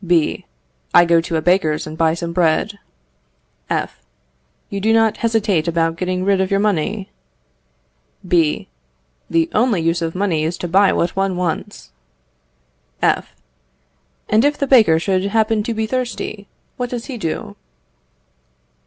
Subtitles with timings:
[0.03, 0.47] B.
[0.95, 2.79] I go to a baker's, and buy some bread.
[3.69, 3.99] F.
[4.67, 7.11] You do not hesitate about getting rid of your money?
[8.27, 8.67] B.
[9.29, 11.91] The only use of money is to buy what one wants.
[12.99, 13.35] F.
[14.27, 16.47] And if the baker should happen to be thirsty,
[16.77, 17.55] what does he do?